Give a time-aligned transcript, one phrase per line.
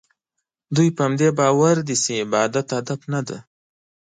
[0.75, 3.37] دوی په همدې باور دي چې عبادت هدف نه دی.